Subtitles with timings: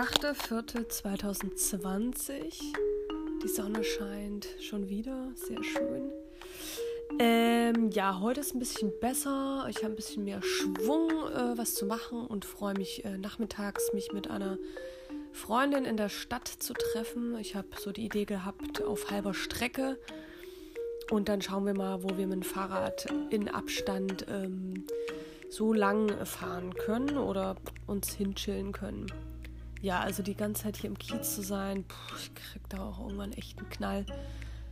[0.00, 2.54] 8.4.2020.
[3.42, 6.10] Die Sonne scheint schon wieder, sehr schön.
[7.18, 9.66] Ähm, ja, heute ist ein bisschen besser.
[9.68, 13.92] Ich habe ein bisschen mehr Schwung, äh, was zu machen und freue mich äh, nachmittags,
[13.92, 14.56] mich mit einer
[15.32, 17.36] Freundin in der Stadt zu treffen.
[17.38, 19.98] Ich habe so die Idee gehabt, auf halber Strecke.
[21.10, 24.86] Und dann schauen wir mal, wo wir mit dem Fahrrad in Abstand ähm,
[25.50, 27.56] so lang fahren können oder
[27.86, 29.12] uns hinchillen können.
[29.82, 33.00] Ja, also die ganze Zeit hier im Kiez zu sein, puh, ich krieg da auch
[33.00, 34.06] irgendwann echt einen Knall.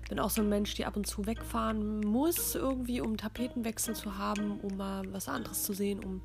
[0.09, 4.17] Bin auch so ein Mensch, die ab und zu wegfahren muss, irgendwie, um Tapetenwechsel zu
[4.19, 6.23] haben, um mal was anderes zu sehen, um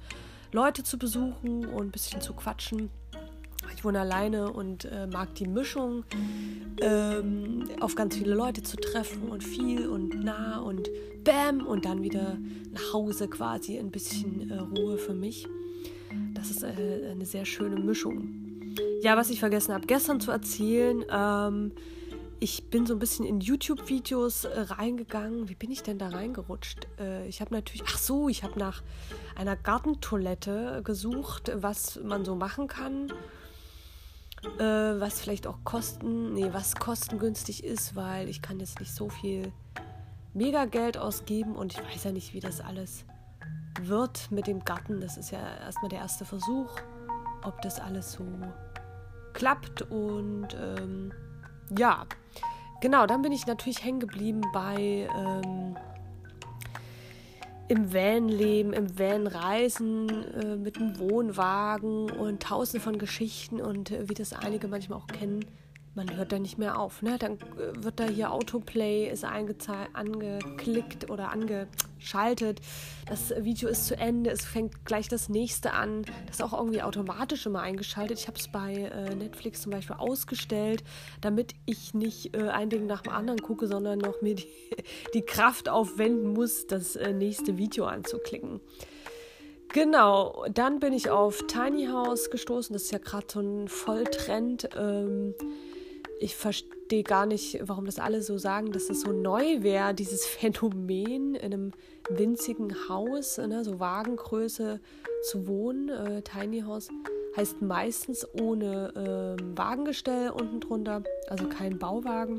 [0.52, 2.90] Leute zu besuchen und ein bisschen zu quatschen.
[3.76, 6.04] Ich wohne alleine und äh, mag die Mischung,
[6.82, 10.90] ähm, auf ganz viele Leute zu treffen und viel und nah und
[11.24, 12.38] bam und dann wieder
[12.72, 15.48] nach Hause quasi ein bisschen äh, Ruhe für mich.
[16.34, 18.43] Das ist äh, eine sehr schöne Mischung.
[19.02, 21.72] Ja, was ich vergessen habe, gestern zu erzählen, ähm,
[22.40, 25.48] ich bin so ein bisschen in YouTube-Videos äh, reingegangen.
[25.48, 26.88] Wie bin ich denn da reingerutscht?
[27.00, 28.84] Äh, ich habe natürlich, ach so, ich habe nach
[29.36, 33.12] einer Gartentoilette gesucht, was man so machen kann.
[34.60, 39.08] Äh, was vielleicht auch kosten, nee, was kostengünstig ist, weil ich kann jetzt nicht so
[39.08, 39.54] viel
[40.34, 43.06] mega Geld ausgeben und ich weiß ja nicht, wie das alles
[43.82, 45.00] wird mit dem Garten.
[45.00, 46.76] Das ist ja erstmal der erste Versuch,
[47.46, 48.26] ob das alles so
[49.34, 49.82] klappt.
[49.84, 51.12] Und ähm,
[51.78, 52.06] ja,
[52.82, 55.76] genau, dann bin ich natürlich hängen geblieben bei ähm,
[57.68, 63.92] im Van leben, im Van reisen, äh, mit einem Wohnwagen und tausende von Geschichten und
[63.92, 65.46] äh, wie das einige manchmal auch kennen
[65.96, 67.02] man hört da nicht mehr auf.
[67.02, 67.18] Ne?
[67.20, 72.62] Dann äh, wird da hier Autoplay ist angeklickt oder angeschaltet.
[73.08, 76.04] Das Video ist zu Ende, es fängt gleich das nächste an.
[76.26, 78.20] Das ist auch irgendwie automatisch immer eingeschaltet.
[78.20, 80.84] Ich habe es bei äh, Netflix zum Beispiel ausgestellt,
[81.22, 84.48] damit ich nicht äh, ein Ding nach dem anderen gucke, sondern noch mir die,
[85.14, 88.62] die Kraft aufwenden muss, das äh, nächste Video anzuklicken.
[89.74, 92.74] Genau, dann bin ich auf Tiny House gestoßen.
[92.74, 94.70] Das ist ja gerade so ein Volltrend.
[94.78, 95.34] Ähm,
[96.24, 100.26] ich verstehe gar nicht, warum das alle so sagen, dass es so neu wäre, dieses
[100.26, 101.72] Phänomen in einem
[102.10, 104.80] winzigen Haus, ne, so Wagengröße
[105.30, 105.90] zu wohnen.
[105.90, 106.90] Äh, Tiny House
[107.36, 112.38] heißt meistens ohne äh, Wagengestell unten drunter, also kein Bauwagen.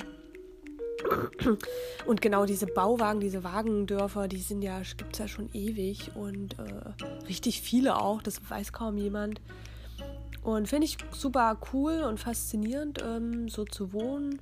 [2.06, 6.56] Und genau diese Bauwagen, diese Wagendörfer, die sind ja, gibt es ja schon ewig und
[6.58, 9.40] äh, richtig viele auch, das weiß kaum jemand.
[10.44, 14.40] Und finde ich super cool und faszinierend, ähm, so zu wohnen.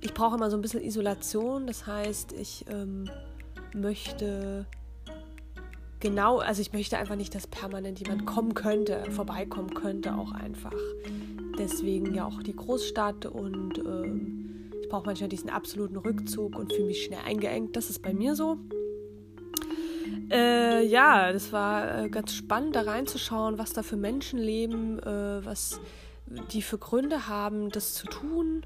[0.00, 3.10] Ich brauche immer so ein bisschen Isolation, das heißt, ich ähm,
[3.74, 4.64] möchte
[5.98, 10.72] genau, also ich möchte einfach nicht, dass permanent jemand kommen könnte, vorbeikommen könnte, auch einfach.
[11.58, 16.86] Deswegen ja auch die Großstadt und ähm, ich brauche manchmal diesen absoluten Rückzug und fühle
[16.86, 17.76] mich schnell eingeengt.
[17.76, 18.56] Das ist bei mir so.
[20.30, 25.44] Äh, ja, das war äh, ganz spannend, da reinzuschauen, was da für Menschen leben, äh,
[25.44, 25.80] was
[26.52, 28.64] die für Gründe haben, das zu tun.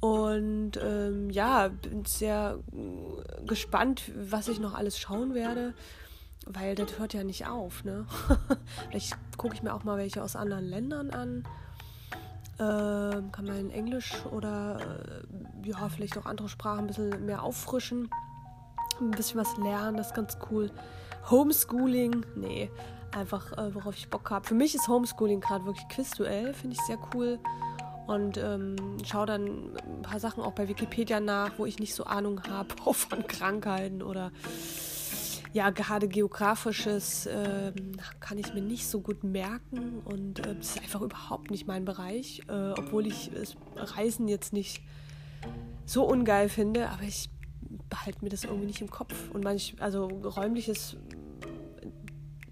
[0.00, 5.74] Und ähm, ja, bin sehr äh, gespannt, was ich noch alles schauen werde,
[6.46, 7.84] weil das hört ja nicht auf.
[7.84, 8.06] Ne?
[8.88, 11.44] Vielleicht gucke ich mir auch mal welche aus anderen Ländern an.
[12.58, 17.42] Ähm, kann man in Englisch oder äh, ja, vielleicht auch andere Sprachen ein bisschen mehr
[17.42, 18.10] auffrischen
[19.08, 20.70] ein bisschen was lernen, das ist ganz cool.
[21.30, 22.70] Homeschooling, nee,
[23.12, 24.46] einfach äh, worauf ich Bock habe.
[24.46, 27.38] Für mich ist Homeschooling gerade wirklich quizduell, finde ich sehr cool.
[28.06, 32.04] Und ähm, schaue dann ein paar Sachen auch bei Wikipedia nach, wo ich nicht so
[32.04, 34.32] Ahnung habe, auch von Krankheiten oder
[35.52, 37.72] ja, gerade geografisches äh,
[38.20, 41.84] kann ich mir nicht so gut merken und äh, das ist einfach überhaupt nicht mein
[41.84, 43.30] Bereich, äh, obwohl ich
[43.76, 44.82] Reisen jetzt nicht
[45.84, 47.28] so ungeil finde, aber ich
[47.92, 49.14] behalte mir das irgendwie nicht im Kopf.
[49.34, 50.96] Und manch, also räumliches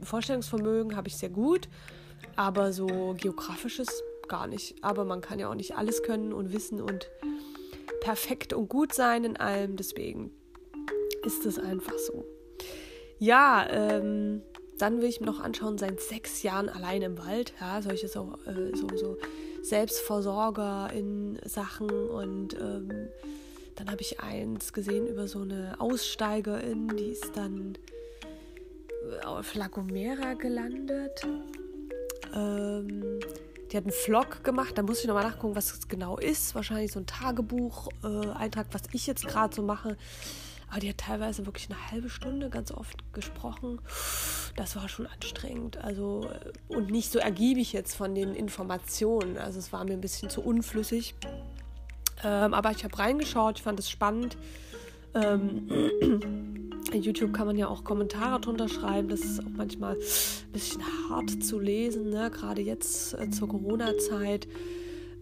[0.02, 1.68] Vorstellungsvermögen habe ich sehr gut,
[2.36, 4.76] aber so geografisches gar nicht.
[4.82, 7.10] Aber man kann ja auch nicht alles können und wissen und
[8.02, 9.76] perfekt und gut sein in allem.
[9.76, 10.30] Deswegen
[11.24, 12.24] ist es einfach so.
[13.18, 14.42] Ja, ähm,
[14.78, 17.54] dann will ich mir noch anschauen, seit sechs Jahren allein im Wald.
[17.60, 19.16] Ja, solche so, äh, so, so
[19.62, 23.08] Selbstversorger in Sachen und ähm,
[23.80, 27.78] dann habe ich eins gesehen über so eine Aussteigerin, die ist dann
[29.24, 31.26] auf La Gomera gelandet.
[32.34, 33.20] Ähm,
[33.72, 36.54] die hat einen Vlog gemacht, da muss ich nochmal nachgucken, was das genau ist.
[36.54, 39.96] Wahrscheinlich so ein Tagebuch-Eintrag, äh, was ich jetzt gerade so mache.
[40.68, 43.80] Aber die hat teilweise wirklich eine halbe Stunde ganz oft gesprochen.
[44.56, 45.78] Das war schon anstrengend.
[45.78, 49.38] Also, äh, und nicht so ergiebig jetzt von den Informationen.
[49.38, 51.14] Also es war mir ein bisschen zu unflüssig.
[52.24, 54.36] Ähm, aber ich habe reingeschaut, ich fand es spannend.
[55.14, 55.68] Ähm,
[56.92, 59.08] YouTube kann man ja auch Kommentare drunter schreiben.
[59.08, 62.30] Das ist auch manchmal ein bisschen hart zu lesen, ne?
[62.30, 64.48] gerade jetzt äh, zur Corona-Zeit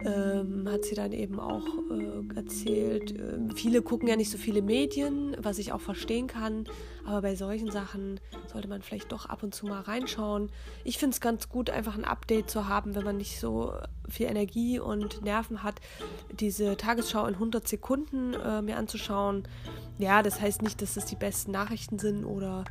[0.05, 4.61] ähm, hat sie dann eben auch äh, erzählt, äh, viele gucken ja nicht so viele
[4.61, 6.65] Medien, was ich auch verstehen kann,
[7.05, 8.19] aber bei solchen Sachen
[8.51, 10.49] sollte man vielleicht doch ab und zu mal reinschauen.
[10.83, 13.73] Ich finde es ganz gut, einfach ein Update zu haben, wenn man nicht so
[14.07, 15.75] viel Energie und Nerven hat,
[16.31, 19.43] diese Tagesschau in 100 Sekunden äh, mir anzuschauen.
[19.97, 22.63] Ja, das heißt nicht, dass es die besten Nachrichten sind oder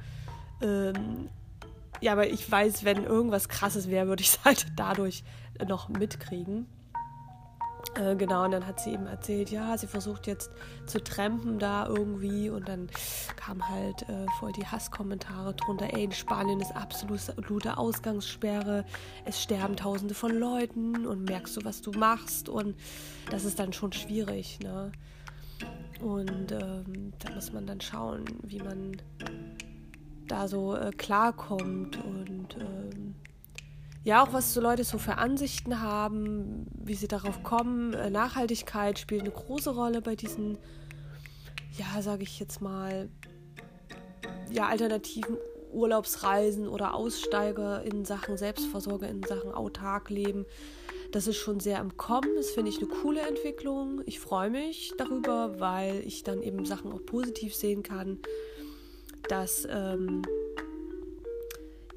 [0.63, 1.29] ähm,
[2.01, 5.25] ja, aber ich weiß, wenn irgendwas krasses wäre, würde ich es halt dadurch
[5.67, 6.67] noch mitkriegen.
[7.95, 10.51] Äh, genau, und dann hat sie eben erzählt, ja, sie versucht jetzt
[10.87, 12.89] zu trampen da irgendwie und dann
[13.37, 18.85] kam halt äh, voll die Hasskommentare drunter, ey, in Spanien ist absolute Ausgangssperre,
[19.25, 22.49] es sterben tausende von Leuten und merkst du, was du machst?
[22.49, 22.77] Und
[23.31, 24.93] das ist dann schon schwierig, ne?
[26.01, 28.97] Und ähm, da muss man dann schauen, wie man
[30.29, 33.15] da so äh, klarkommt und ähm,
[34.05, 37.95] ja, auch was so Leute so für Ansichten haben, wie sie darauf kommen.
[37.95, 40.59] Äh, Nachhaltigkeit spielt eine große Rolle bei diesen,
[41.77, 43.09] ja, sage ich jetzt mal,
[44.51, 45.37] ja, alternativen
[45.73, 50.47] Urlaubsreisen oder Aussteiger in Sachen Selbstversorge, in Sachen autark leben.
[51.13, 52.35] Das ist schon sehr im Kommen.
[52.37, 54.03] Das finde ich eine coole Entwicklung.
[54.05, 58.19] Ich freue mich darüber, weil ich dann eben Sachen auch positiv sehen kann,
[59.29, 60.23] dass ähm,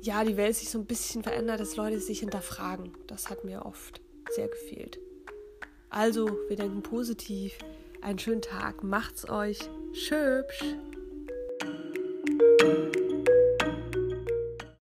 [0.01, 2.91] ja, die Welt sich so ein bisschen verändert, dass Leute sich hinterfragen.
[3.07, 4.01] Das hat mir oft
[4.31, 4.99] sehr gefehlt.
[5.89, 7.53] Also, wir denken positiv.
[8.01, 8.83] Einen schönen Tag.
[8.83, 9.59] Macht's euch
[9.93, 10.63] schöpsch.